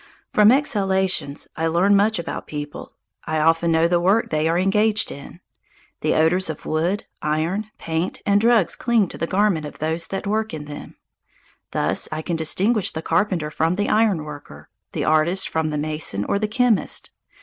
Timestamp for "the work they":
3.87-4.49